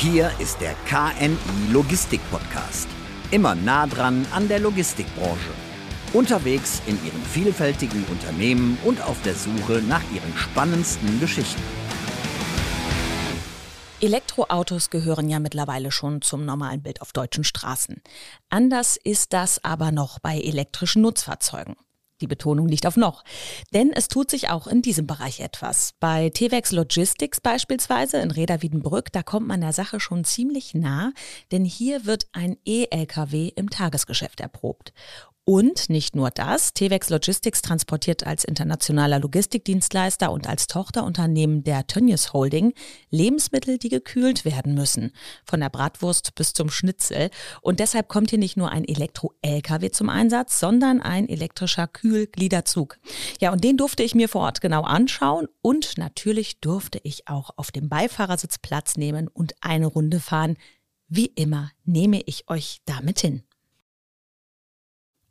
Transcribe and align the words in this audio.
Hier 0.00 0.32
ist 0.38 0.58
der 0.62 0.74
KNI 0.86 1.36
Logistik 1.70 2.22
Podcast. 2.30 2.88
Immer 3.30 3.54
nah 3.54 3.86
dran 3.86 4.26
an 4.32 4.48
der 4.48 4.58
Logistikbranche. 4.58 5.50
Unterwegs 6.14 6.80
in 6.86 6.98
ihren 7.04 7.22
vielfältigen 7.22 8.06
Unternehmen 8.06 8.78
und 8.82 9.02
auf 9.02 9.20
der 9.20 9.34
Suche 9.34 9.82
nach 9.82 10.00
ihren 10.14 10.34
spannendsten 10.38 11.20
Geschichten. 11.20 11.60
Elektroautos 14.00 14.88
gehören 14.88 15.28
ja 15.28 15.38
mittlerweile 15.38 15.92
schon 15.92 16.22
zum 16.22 16.46
normalen 16.46 16.82
Bild 16.82 17.02
auf 17.02 17.12
deutschen 17.12 17.44
Straßen. 17.44 18.00
Anders 18.48 18.96
ist 18.96 19.34
das 19.34 19.62
aber 19.62 19.92
noch 19.92 20.18
bei 20.18 20.40
elektrischen 20.40 21.02
Nutzfahrzeugen. 21.02 21.76
Die 22.20 22.26
Betonung 22.26 22.68
liegt 22.68 22.86
auf 22.86 22.96
noch. 22.96 23.24
Denn 23.72 23.92
es 23.94 24.08
tut 24.08 24.30
sich 24.30 24.50
auch 24.50 24.66
in 24.66 24.82
diesem 24.82 25.06
Bereich 25.06 25.40
etwas. 25.40 25.94
Bei 26.00 26.30
TVEX 26.30 26.72
Logistics 26.72 27.40
beispielsweise 27.40 28.18
in 28.18 28.30
Reda 28.30 28.62
Wiedenbrück, 28.62 29.12
da 29.12 29.22
kommt 29.22 29.46
man 29.46 29.60
der 29.60 29.72
Sache 29.72 30.00
schon 30.00 30.24
ziemlich 30.24 30.74
nah, 30.74 31.12
denn 31.52 31.64
hier 31.64 32.06
wird 32.06 32.26
ein 32.32 32.56
E-LKW 32.64 33.52
im 33.56 33.70
Tagesgeschäft 33.70 34.40
erprobt. 34.40 34.92
Und 35.46 35.88
nicht 35.88 36.14
nur 36.14 36.30
das, 36.30 36.74
TVEX 36.74 37.08
Logistics 37.10 37.62
transportiert 37.62 38.26
als 38.26 38.44
internationaler 38.44 39.18
Logistikdienstleister 39.18 40.30
und 40.30 40.46
als 40.46 40.66
Tochterunternehmen 40.66 41.64
der 41.64 41.86
Tönnies 41.86 42.32
Holding 42.32 42.72
Lebensmittel, 43.10 43.78
die 43.78 43.88
gekühlt 43.88 44.44
werden 44.44 44.74
müssen, 44.74 45.12
von 45.44 45.60
der 45.60 45.70
Bratwurst 45.70 46.34
bis 46.34 46.52
zum 46.52 46.70
Schnitzel. 46.70 47.30
Und 47.62 47.80
deshalb 47.80 48.08
kommt 48.08 48.30
hier 48.30 48.38
nicht 48.38 48.56
nur 48.56 48.70
ein 48.70 48.84
Elektro-LKW 48.84 49.90
zum 49.90 50.08
Einsatz, 50.10 50.60
sondern 50.60 51.00
ein 51.00 51.28
elektrischer 51.28 51.88
Kühlgliederzug. 51.88 52.98
Ja, 53.40 53.50
und 53.50 53.64
den 53.64 53.76
durfte 53.76 54.02
ich 54.02 54.14
mir 54.14 54.28
vor 54.28 54.42
Ort 54.42 54.60
genau 54.60 54.82
anschauen 54.82 55.48
und 55.62 55.96
natürlich 55.98 56.60
durfte 56.60 57.00
ich 57.02 57.28
auch 57.28 57.50
auf 57.56 57.72
dem 57.72 57.88
Beifahrersitz 57.88 58.58
Platz 58.58 58.96
nehmen 58.96 59.26
und 59.26 59.54
eine 59.62 59.86
Runde 59.86 60.20
fahren. 60.20 60.56
Wie 61.08 61.26
immer 61.26 61.72
nehme 61.84 62.20
ich 62.26 62.48
euch 62.48 62.82
damit 62.84 63.18
hin. 63.20 63.42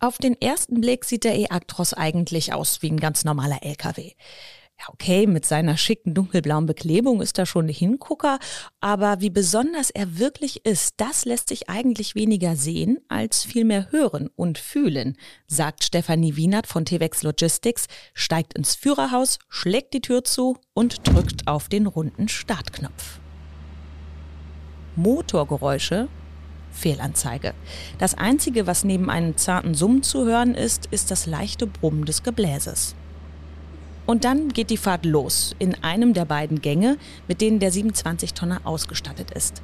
Auf 0.01 0.17
den 0.17 0.39
ersten 0.39 0.79
Blick 0.79 1.03
sieht 1.03 1.25
der 1.25 1.37
E-Actros 1.37 1.93
eigentlich 1.93 2.53
aus 2.53 2.81
wie 2.81 2.89
ein 2.89 3.01
ganz 3.01 3.25
normaler 3.25 3.63
LKW. 3.63 4.13
Ja, 4.79 4.85
okay, 4.93 5.27
mit 5.27 5.45
seiner 5.45 5.75
schicken 5.75 6.13
dunkelblauen 6.13 6.65
Beklebung 6.65 7.21
ist 7.21 7.37
er 7.37 7.45
schon 7.45 7.65
ein 7.65 7.73
Hingucker, 7.73 8.39
aber 8.79 9.19
wie 9.19 9.29
besonders 9.29 9.89
er 9.89 10.17
wirklich 10.17 10.65
ist, 10.65 10.93
das 11.01 11.25
lässt 11.25 11.49
sich 11.49 11.67
eigentlich 11.67 12.15
weniger 12.15 12.55
sehen 12.55 12.99
als 13.09 13.43
vielmehr 13.43 13.91
hören 13.91 14.29
und 14.37 14.57
fühlen, 14.57 15.17
sagt 15.47 15.83
Stefanie 15.83 16.37
Wienert 16.37 16.65
von 16.65 16.85
Tevex 16.85 17.23
Logistics, 17.23 17.87
steigt 18.13 18.53
ins 18.53 18.75
Führerhaus, 18.75 19.37
schlägt 19.49 19.93
die 19.93 20.01
Tür 20.01 20.23
zu 20.23 20.55
und 20.73 21.05
drückt 21.09 21.45
auf 21.45 21.67
den 21.67 21.85
runden 21.85 22.29
Startknopf. 22.29 23.19
Motorgeräusche 24.95 26.07
Fehlanzeige. 26.79 27.53
Das 27.97 28.15
Einzige, 28.15 28.65
was 28.65 28.83
neben 28.83 29.09
einem 29.09 29.37
zarten 29.37 29.75
Summen 29.75 30.01
zu 30.01 30.25
hören 30.25 30.55
ist, 30.55 30.87
ist 30.87 31.11
das 31.11 31.25
leichte 31.25 31.67
Brummen 31.67 32.05
des 32.05 32.23
Gebläses. 32.23 32.95
Und 34.05 34.23
dann 34.23 34.49
geht 34.49 34.71
die 34.71 34.77
Fahrt 34.77 35.05
los 35.05 35.55
in 35.59 35.75
einem 35.83 36.13
der 36.13 36.25
beiden 36.25 36.61
Gänge, 36.61 36.97
mit 37.27 37.41
denen 37.41 37.59
der 37.59 37.71
27-Tonner 37.71 38.61
ausgestattet 38.63 39.29
ist. 39.29 39.61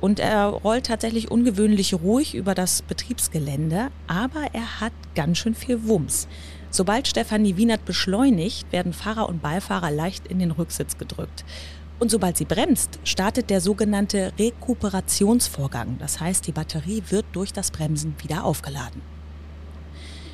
Und 0.00 0.18
er 0.18 0.46
rollt 0.46 0.86
tatsächlich 0.86 1.30
ungewöhnlich 1.30 1.94
ruhig 1.94 2.34
über 2.34 2.54
das 2.54 2.82
Betriebsgelände, 2.82 3.88
aber 4.06 4.48
er 4.52 4.80
hat 4.80 4.92
ganz 5.14 5.38
schön 5.38 5.54
viel 5.54 5.86
Wumms. 5.86 6.28
Sobald 6.70 7.08
Stefanie 7.08 7.56
Wienert 7.56 7.84
beschleunigt, 7.84 8.70
werden 8.72 8.92
Fahrer 8.92 9.28
und 9.28 9.42
Beifahrer 9.42 9.90
leicht 9.90 10.26
in 10.26 10.38
den 10.38 10.50
Rücksitz 10.50 10.98
gedrückt. 10.98 11.44
Und 12.00 12.10
sobald 12.10 12.38
sie 12.38 12.46
bremst, 12.46 12.98
startet 13.04 13.50
der 13.50 13.60
sogenannte 13.60 14.32
Rekuperationsvorgang. 14.38 15.98
Das 15.98 16.18
heißt, 16.18 16.46
die 16.46 16.52
Batterie 16.52 17.02
wird 17.10 17.26
durch 17.32 17.52
das 17.52 17.70
Bremsen 17.70 18.14
wieder 18.22 18.44
aufgeladen. 18.44 19.02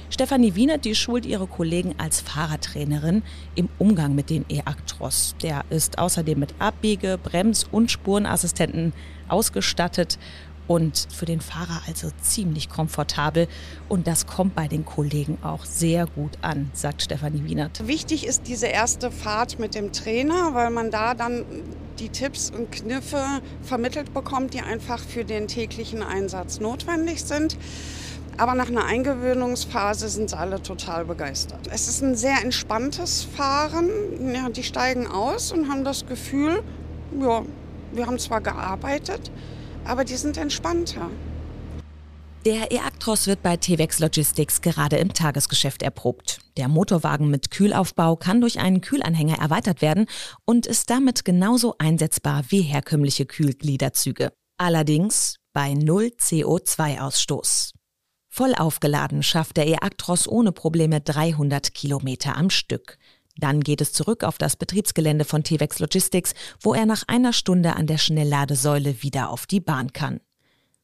Stefanie 0.09 0.55
Wiener, 0.55 0.79
die 0.79 0.95
schult 0.95 1.27
ihre 1.27 1.49
Kollegen 1.49 1.97
als 1.99 2.21
Fahrertrainerin 2.21 3.25
im 3.57 3.69
Umgang 3.79 4.15
mit 4.15 4.31
den 4.31 4.45
E-Actros. 4.49 5.35
Der 5.43 5.65
ist 5.69 5.99
außerdem 5.99 6.39
mit 6.39 6.55
Abbiege-, 6.61 7.19
Brems- 7.19 7.67
und 7.71 7.91
Spurenassistenten 7.91 8.93
ausgestattet 9.27 10.21
und 10.69 11.07
für 11.13 11.27
den 11.27 11.41
Fahrer 11.41 11.83
also 11.87 12.09
ziemlich 12.21 12.69
komfortabel. 12.69 13.49
Und 13.89 14.07
das 14.07 14.27
kommt 14.27 14.55
bei 14.55 14.69
den 14.69 14.85
Kollegen 14.85 15.39
auch 15.43 15.65
sehr 15.65 16.07
gut 16.07 16.39
an, 16.43 16.71
sagt 16.73 17.03
Stefanie 17.03 17.45
Wienert. 17.45 17.87
Wichtig 17.87 18.27
ist 18.27 18.43
diese 18.47 18.67
erste 18.67 19.11
Fahrt 19.11 19.59
mit 19.59 19.75
dem 19.75 19.93
Trainer, 19.93 20.55
weil 20.55 20.71
man 20.71 20.91
da 20.91 21.15
dann 21.15 21.45
die 21.99 22.09
Tipps 22.09 22.51
und 22.51 22.71
Kniffe 22.73 23.23
vermittelt 23.63 24.13
bekommt, 24.13 24.55
die 24.55 24.61
einfach 24.61 24.99
für 24.99 25.25
den 25.25 25.49
täglichen 25.49 26.03
Einsatz 26.03 26.61
notwendig 26.61 27.25
sind. 27.25 27.57
Aber 28.39 28.55
nach 28.55 28.69
einer 28.69 28.85
Eingewöhnungsphase 28.85 30.09
sind 30.11 30.35
alle 30.35 30.63
total 30.63 31.07
begeistert. 31.07 31.69
Es 31.73 31.89
ist 31.89 32.03
ein 32.03 32.17
sehr 32.17 32.43
entspanntes 32.43 33.25
Fahren. 33.25 33.89
Ja, 34.35 34.51
die 34.51 34.63
steigen 34.63 35.07
aus 35.07 35.53
und 35.53 35.71
haben 35.71 35.85
das 35.85 36.05
Gefühl, 36.05 36.63
ja, 37.19 37.43
wir 37.93 38.07
haben 38.07 38.19
zwar 38.19 38.43
gearbeitet, 38.43 39.31
aber 39.87 40.05
die 40.05 40.17
sind 40.17 40.37
entspannter. 40.37 41.11
Der 42.45 42.71
E-Actros 42.71 43.27
wird 43.27 43.43
bei 43.43 43.57
Tevex 43.57 43.99
Logistics 43.99 44.61
gerade 44.61 44.99
im 44.99 45.13
Tagesgeschäft 45.13 45.83
erprobt. 45.83 46.39
Der 46.57 46.69
Motorwagen 46.69 47.29
mit 47.29 47.51
Kühlaufbau 47.51 48.15
kann 48.15 48.41
durch 48.41 48.61
einen 48.61 48.81
Kühlanhänger 48.81 49.39
erweitert 49.39 49.83
werden 49.83 50.07
und 50.45 50.65
ist 50.67 50.89
damit 50.91 51.25
genauso 51.25 51.75
einsetzbar 51.79 52.45
wie 52.51 52.63
herkömmliche 52.63 53.27
Kühlgliederzüge. 53.27 54.33
Allerdings 54.59 55.39
bei 55.53 55.75
null 55.75 56.13
CO2-Ausstoß. 56.21 57.73
Voll 58.29 58.55
aufgeladen 58.55 59.23
schafft 59.23 59.57
der 59.57 59.67
E-Actros 59.67 60.29
ohne 60.29 60.53
Probleme 60.53 61.01
300 61.01 61.75
Kilometer 61.75 62.37
am 62.37 62.51
Stück. 62.51 62.99
Dann 63.39 63.61
geht 63.61 63.81
es 63.81 63.93
zurück 63.93 64.25
auf 64.25 64.39
das 64.39 64.57
Betriebsgelände 64.57 65.25
von 65.25 65.43
Tevex 65.43 65.79
Logistics, 65.79 66.35
wo 66.61 66.75
er 66.75 66.87
nach 66.87 67.03
einer 67.07 67.33
Stunde 67.33 67.77
an 67.77 67.87
der 67.87 67.99
Schnellladesäule 67.99 69.03
wieder 69.03 69.31
auf 69.31 69.47
die 69.47 69.61
Bahn 69.61 69.93
kann. 69.93 70.21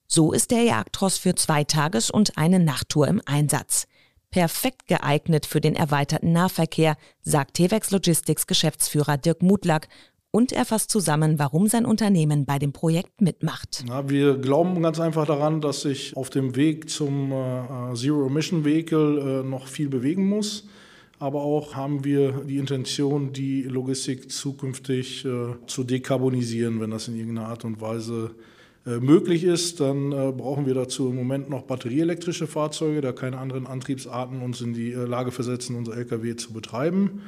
So 0.06 0.32
ist 0.32 0.50
der 0.50 0.62
Jagdtross 0.62 1.16
für 1.16 1.34
zwei 1.34 1.64
Tages- 1.64 2.10
und 2.10 2.36
eine 2.36 2.58
Nachttour 2.58 3.08
im 3.08 3.22
Einsatz. 3.24 3.86
Perfekt 4.30 4.86
geeignet 4.86 5.46
für 5.46 5.60
den 5.60 5.74
erweiterten 5.74 6.32
Nahverkehr, 6.32 6.96
sagt 7.22 7.54
Tevex 7.54 7.90
Logistics 7.90 8.46
Geschäftsführer 8.46 9.16
Dirk 9.16 9.42
Mutlack 9.42 9.88
und 10.30 10.52
er 10.52 10.64
fasst 10.64 10.90
zusammen, 10.90 11.38
warum 11.38 11.66
sein 11.66 11.84
Unternehmen 11.84 12.46
bei 12.46 12.58
dem 12.58 12.72
Projekt 12.72 13.20
mitmacht. 13.20 13.84
Ja, 13.86 14.08
wir 14.08 14.38
glauben 14.38 14.82
ganz 14.82 14.98
einfach 15.00 15.26
daran, 15.26 15.60
dass 15.60 15.82
sich 15.82 16.16
auf 16.16 16.30
dem 16.30 16.56
Weg 16.56 16.88
zum 16.88 17.32
äh, 17.32 17.94
Zero 17.94 18.26
Emission 18.26 18.64
Vehicle 18.64 19.42
äh, 19.42 19.48
noch 19.48 19.66
viel 19.66 19.88
bewegen 19.88 20.26
muss 20.26 20.64
aber 21.22 21.43
auch 21.43 21.77
haben 21.77 22.05
wir 22.05 22.33
die 22.49 22.56
Intention, 22.56 23.33
die 23.33 23.62
Logistik 23.62 24.33
zukünftig 24.33 25.25
äh, 25.25 25.55
zu 25.69 25.84
dekarbonisieren, 25.84 26.81
wenn 26.81 26.91
das 26.91 27.06
in 27.06 27.16
irgendeiner 27.16 27.47
Art 27.47 27.65
und 27.65 27.81
Weise 27.81 28.33
äh, 28.84 28.99
möglich 28.99 29.44
ist. 29.44 29.78
Dann 29.78 30.11
äh, 30.11 30.32
brauchen 30.32 30.66
wir 30.66 30.75
dazu 30.75 31.09
im 31.09 31.15
Moment 31.15 31.49
noch 31.49 31.62
batterieelektrische 31.62 32.49
Fahrzeuge, 32.49 33.03
da 33.03 33.12
keine 33.12 33.38
anderen 33.38 33.69
Antriebsarten 33.69 34.43
uns 34.43 34.62
in 34.62 34.75
die 34.75 34.91
Lage 34.91 35.31
versetzen, 35.31 35.77
unsere 35.77 35.97
Lkw 35.97 36.34
zu 36.34 36.53
betreiben. 36.53 37.22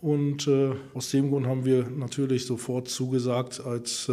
Und 0.00 0.48
aus 0.94 1.10
dem 1.10 1.30
Grund 1.30 1.48
haben 1.48 1.64
wir 1.64 1.88
natürlich 1.88 2.46
sofort 2.46 2.86
zugesagt, 2.86 3.60
als 3.64 4.08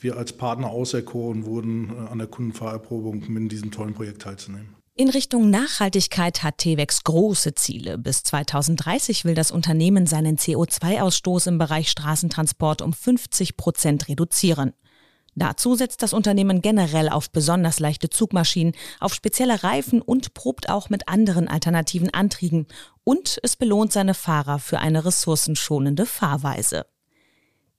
wir 0.00 0.16
als 0.16 0.32
Partner 0.32 0.70
auserkoren 0.70 1.44
wurden, 1.44 1.90
an 2.10 2.16
der 2.16 2.26
Kundenfahrerprobung 2.26 3.22
mit 3.28 3.52
diesem 3.52 3.70
tollen 3.70 3.92
Projekt 3.92 4.22
teilzunehmen. 4.22 4.83
In 4.96 5.08
Richtung 5.08 5.50
Nachhaltigkeit 5.50 6.44
hat 6.44 6.58
TVEX 6.58 7.02
große 7.02 7.56
Ziele. 7.56 7.98
Bis 7.98 8.22
2030 8.22 9.24
will 9.24 9.34
das 9.34 9.50
Unternehmen 9.50 10.06
seinen 10.06 10.36
CO2-Ausstoß 10.36 11.48
im 11.48 11.58
Bereich 11.58 11.90
Straßentransport 11.90 12.80
um 12.80 12.92
50 12.92 13.56
Prozent 13.56 14.06
reduzieren. 14.06 14.72
Dazu 15.34 15.74
setzt 15.74 16.02
das 16.02 16.12
Unternehmen 16.12 16.62
generell 16.62 17.08
auf 17.08 17.32
besonders 17.32 17.80
leichte 17.80 18.08
Zugmaschinen, 18.08 18.72
auf 19.00 19.14
spezielle 19.14 19.64
Reifen 19.64 20.00
und 20.00 20.32
probt 20.32 20.68
auch 20.68 20.90
mit 20.90 21.08
anderen 21.08 21.48
alternativen 21.48 22.10
Antrieben. 22.14 22.68
Und 23.02 23.40
es 23.42 23.56
belohnt 23.56 23.92
seine 23.92 24.14
Fahrer 24.14 24.60
für 24.60 24.78
eine 24.78 25.04
ressourcenschonende 25.04 26.06
Fahrweise. 26.06 26.86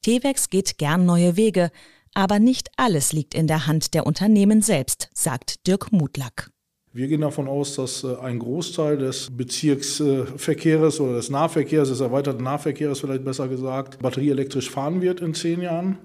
TVEX 0.01 0.49
geht 0.49 0.77
gern 0.77 1.05
neue 1.05 1.37
Wege, 1.37 1.71
aber 2.13 2.39
nicht 2.39 2.71
alles 2.75 3.13
liegt 3.13 3.33
in 3.33 3.47
der 3.47 3.67
Hand 3.67 3.93
der 3.93 4.05
Unternehmen 4.05 4.61
selbst, 4.61 5.09
sagt 5.13 5.65
Dirk 5.65 5.93
Mutlack. 5.93 6.51
Wir 6.95 7.09
gehen 7.09 7.19
davon 7.19 7.49
aus, 7.49 7.75
dass 7.75 8.05
äh, 8.05 8.15
ein 8.21 8.39
Großteil 8.39 8.97
des 8.97 9.29
Bezirksverkehrs 9.35 11.01
oder 11.01 11.15
des 11.15 11.29
Nahverkehrs, 11.29 11.89
des 11.89 11.99
erweiterten 11.99 12.41
Nahverkehrs 12.41 13.01
vielleicht 13.01 13.25
besser 13.25 13.49
gesagt, 13.49 13.99
batterieelektrisch 13.99 14.69
fahren 14.69 15.01
wird 15.01 15.19
in 15.19 15.33
zehn 15.33 15.61
Jahren. 15.61 15.97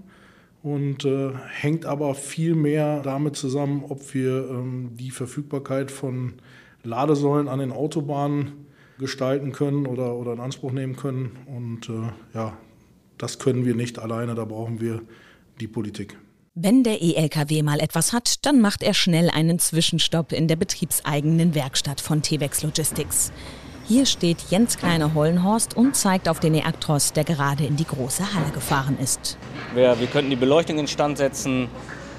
Und 0.65 1.05
äh, 1.05 1.31
hängt 1.49 1.87
aber 1.87 2.17
viel 2.17 2.57
mehr 2.57 3.03
damit 3.03 3.37
zusammen, 3.37 3.85
ob 3.89 4.15
wir 4.15 4.51
ähm, 4.51 4.91
die 4.99 5.13
Verfügbarkeit 5.13 5.93
von 5.93 6.33
Ladesäulen 6.83 7.47
an 7.47 7.61
den 7.61 7.71
Autobahnen 7.71 8.67
gestalten 8.99 9.53
können 9.53 9.87
oder, 9.87 10.17
oder 10.17 10.33
in 10.33 10.41
Anspruch 10.41 10.73
nehmen 10.73 10.97
können. 10.97 11.39
Und 11.47 11.89
äh, 11.89 12.11
ja, 12.35 12.57
das 13.17 13.39
können 13.39 13.65
wir 13.65 13.77
nicht 13.77 14.01
alleine, 14.01 14.35
da 14.35 14.45
brauchen 14.45 14.81
wir 14.81 15.03
die 15.61 15.69
Politik. 15.69 16.19
Wenn 16.63 16.83
der 16.83 17.01
E-Lkw 17.01 17.63
mal 17.63 17.81
etwas 17.81 18.13
hat, 18.13 18.45
dann 18.45 18.61
macht 18.61 18.83
er 18.83 18.93
schnell 18.93 19.31
einen 19.31 19.59
Zwischenstopp 19.59 20.31
in 20.31 20.47
der 20.47 20.57
betriebseigenen 20.57 21.55
Werkstatt 21.55 22.03
von 22.03 22.21
T-Vex 22.21 22.63
Logistics. 22.63 23.33
Hier 23.89 24.05
steht 24.05 24.37
Jens 24.51 24.77
Kleine-Hollenhorst 24.77 25.75
und 25.75 25.97
zeigt 25.97 26.29
auf 26.29 26.39
den 26.39 26.53
Eactros, 26.53 27.15
der 27.15 27.25
gerade 27.25 27.65
in 27.65 27.77
die 27.77 27.87
große 27.87 28.35
Halle 28.35 28.51
gefahren 28.53 28.99
ist. 29.03 29.39
Wir, 29.75 29.99
wir 29.99 30.07
könnten 30.07 30.29
die 30.29 30.37
Beleuchtung 30.37 30.79
instand 30.79 31.17
setzen. 31.17 31.69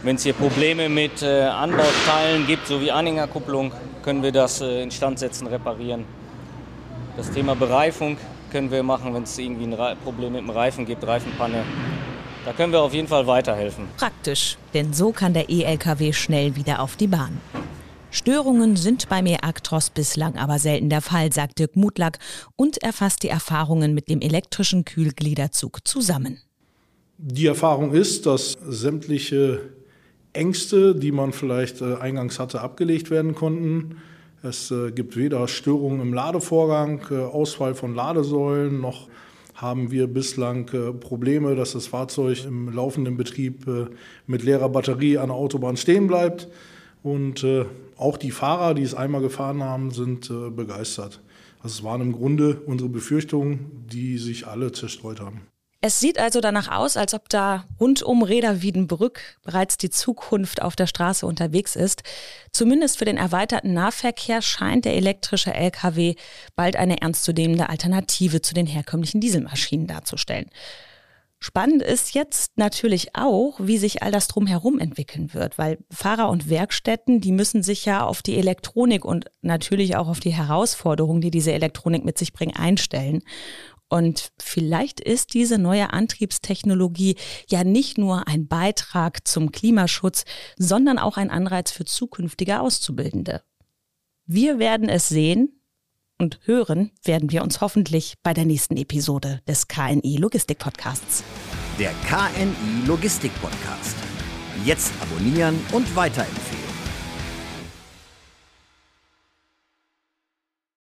Wenn 0.01 0.15
es 0.15 0.23
hier 0.23 0.33
Probleme 0.33 0.89
mit 0.89 1.21
äh, 1.21 1.43
Anbauteilen 1.43 2.47
gibt, 2.47 2.65
so 2.65 2.81
wie 2.81 2.89
Anhängerkupplung, 2.89 3.71
können 4.01 4.23
wir 4.23 4.31
das 4.31 4.59
äh, 4.59 4.81
instand 4.81 5.19
setzen, 5.19 5.45
reparieren. 5.45 6.05
Das 7.15 7.29
Thema 7.29 7.55
Bereifung 7.55 8.17
können 8.51 8.71
wir 8.71 8.81
machen, 8.81 9.13
wenn 9.13 9.21
es 9.21 9.37
irgendwie 9.37 9.71
ein 9.71 9.97
Problem 10.03 10.33
mit 10.33 10.41
dem 10.41 10.49
Reifen 10.49 10.87
gibt, 10.87 11.05
Reifenpanne. 11.05 11.63
Da 12.43 12.53
können 12.53 12.73
wir 12.73 12.81
auf 12.81 12.93
jeden 12.93 13.07
Fall 13.07 13.27
weiterhelfen. 13.27 13.85
Praktisch, 13.97 14.57
denn 14.73 14.93
so 14.93 15.11
kann 15.11 15.33
der 15.33 15.49
E-Lkw 15.49 16.11
schnell 16.11 16.55
wieder 16.55 16.81
auf 16.81 16.95
die 16.95 17.07
Bahn. 17.07 17.39
Störungen 18.09 18.75
sind 18.75 19.07
bei 19.07 19.21
E-Actros 19.21 19.89
bislang 19.91 20.35
aber 20.37 20.57
selten 20.57 20.89
der 20.89 21.01
Fall, 21.01 21.31
sagt 21.31 21.59
Dirk 21.59 21.75
Mutlack 21.75 22.17
und 22.55 22.81
erfasst 22.83 23.23
die 23.23 23.29
Erfahrungen 23.29 23.93
mit 23.93 24.09
dem 24.09 24.21
elektrischen 24.21 24.85
Kühlgliederzug 24.85 25.87
zusammen. 25.87 26.39
Die 27.17 27.45
Erfahrung 27.45 27.93
ist, 27.93 28.25
dass 28.25 28.57
sämtliche 28.67 29.61
Ängste, 30.33 30.95
die 30.95 31.11
man 31.11 31.33
vielleicht 31.33 31.81
äh, 31.81 31.95
eingangs 31.95 32.39
hatte, 32.39 32.61
abgelegt 32.61 33.11
werden 33.11 33.35
konnten. 33.35 33.97
Es 34.41 34.71
äh, 34.71 34.91
gibt 34.91 35.15
weder 35.15 35.47
Störungen 35.47 36.01
im 36.01 36.13
Ladevorgang, 36.13 37.01
äh, 37.11 37.17
Ausfall 37.19 37.75
von 37.75 37.93
Ladesäulen, 37.93 38.81
noch 38.81 39.07
haben 39.61 39.91
wir 39.91 40.07
bislang 40.07 40.67
äh, 40.69 40.91
Probleme, 40.91 41.55
dass 41.55 41.73
das 41.73 41.87
Fahrzeug 41.87 42.45
im 42.45 42.73
laufenden 42.73 43.15
Betrieb 43.15 43.67
äh, 43.67 43.85
mit 44.25 44.43
leerer 44.43 44.69
Batterie 44.69 45.19
an 45.19 45.27
der 45.29 45.35
Autobahn 45.35 45.77
stehen 45.77 46.07
bleibt. 46.07 46.47
Und 47.03 47.43
äh, 47.43 47.65
auch 47.97 48.17
die 48.17 48.31
Fahrer, 48.31 48.73
die 48.73 48.81
es 48.81 48.95
einmal 48.95 49.21
gefahren 49.21 49.63
haben, 49.63 49.91
sind 49.91 50.31
begeistert. 50.55 51.21
Also 51.59 51.75
es 51.75 51.83
waren 51.83 52.01
im 52.01 52.13
Grunde 52.13 52.61
unsere 52.65 52.89
Befürchtungen, 52.89 53.85
die 53.91 54.17
sich 54.17 54.47
alle 54.47 54.71
zerstreut 54.71 55.21
haben. 55.21 55.41
Es 55.83 55.99
sieht 55.99 56.19
also 56.19 56.41
danach 56.41 56.67
aus, 56.67 56.95
als 56.95 57.15
ob 57.15 57.27
da 57.27 57.65
rund 57.79 58.03
um 58.03 58.21
Reda-Wiedenbrück 58.21 59.39
bereits 59.41 59.77
die 59.77 59.89
Zukunft 59.89 60.61
auf 60.61 60.75
der 60.75 60.85
Straße 60.85 61.25
unterwegs 61.25 61.75
ist. 61.75 62.03
Zumindest 62.51 62.99
für 62.99 63.05
den 63.05 63.17
erweiterten 63.17 63.73
Nahverkehr 63.73 64.43
scheint 64.43 64.85
der 64.85 64.95
elektrische 64.95 65.55
Lkw 65.55 66.13
bald 66.55 66.75
eine 66.75 67.01
ernstzunehmende 67.01 67.67
Alternative 67.67 68.43
zu 68.43 68.53
den 68.53 68.67
herkömmlichen 68.67 69.21
Dieselmaschinen 69.21 69.87
darzustellen. 69.87 70.51
Spannend 71.43 71.81
ist 71.81 72.13
jetzt 72.13 72.59
natürlich 72.59 73.15
auch, 73.15 73.55
wie 73.59 73.79
sich 73.79 74.03
all 74.03 74.11
das 74.11 74.27
drumherum 74.27 74.77
entwickeln 74.77 75.33
wird, 75.33 75.57
weil 75.57 75.79
Fahrer 75.89 76.29
und 76.29 76.51
Werkstätten, 76.51 77.19
die 77.19 77.31
müssen 77.31 77.63
sich 77.63 77.83
ja 77.85 78.05
auf 78.05 78.21
die 78.21 78.37
Elektronik 78.37 79.03
und 79.03 79.25
natürlich 79.41 79.95
auch 79.95 80.07
auf 80.07 80.19
die 80.19 80.35
Herausforderungen, 80.35 81.19
die 81.19 81.31
diese 81.31 81.51
Elektronik 81.51 82.05
mit 82.05 82.19
sich 82.19 82.31
bringen, 82.31 82.55
einstellen. 82.55 83.23
Und 83.91 84.31
vielleicht 84.39 85.01
ist 85.01 85.33
diese 85.33 85.57
neue 85.57 85.91
Antriebstechnologie 85.91 87.17
ja 87.49 87.65
nicht 87.65 87.97
nur 87.97 88.25
ein 88.25 88.47
Beitrag 88.47 89.27
zum 89.27 89.51
Klimaschutz, 89.51 90.23
sondern 90.57 90.97
auch 90.97 91.17
ein 91.17 91.29
Anreiz 91.29 91.71
für 91.71 91.83
zukünftige 91.83 92.61
Auszubildende. 92.61 93.43
Wir 94.25 94.59
werden 94.59 94.87
es 94.87 95.09
sehen 95.09 95.61
und 96.17 96.39
hören 96.45 96.91
werden 97.03 97.31
wir 97.31 97.43
uns 97.43 97.59
hoffentlich 97.59 98.15
bei 98.23 98.33
der 98.33 98.45
nächsten 98.45 98.77
Episode 98.77 99.41
des 99.45 99.67
KNI 99.67 100.15
Logistik 100.15 100.59
Podcasts. 100.59 101.25
Der 101.77 101.91
KNI 102.07 102.87
Logistik 102.87 103.33
Podcast. 103.41 103.97
Jetzt 104.63 104.93
abonnieren 105.01 105.59
und 105.73 105.93
weiterempfehlen. 105.97 106.60